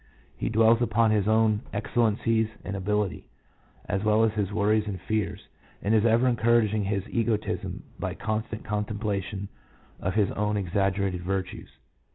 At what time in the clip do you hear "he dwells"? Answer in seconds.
0.35-0.81